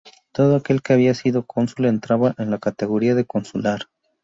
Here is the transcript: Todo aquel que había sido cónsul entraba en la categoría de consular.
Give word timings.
Todo 0.31 0.55
aquel 0.55 0.81
que 0.81 0.93
había 0.93 1.13
sido 1.13 1.45
cónsul 1.45 1.85
entraba 1.85 2.33
en 2.39 2.49
la 2.49 2.57
categoría 2.57 3.13
de 3.13 3.25
consular. 3.25 3.81